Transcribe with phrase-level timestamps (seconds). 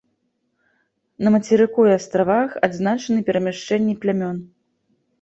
[1.27, 4.37] На мацерыку і астравах адзначаны перамяшчэнні плямён.